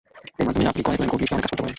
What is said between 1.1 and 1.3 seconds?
code